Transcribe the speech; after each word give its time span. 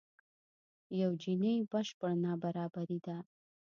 یو 1.01 1.11
جیني 1.21 1.53
بشپړ 1.71 2.11
نابرابري 2.23 2.99
ده. 3.05 3.17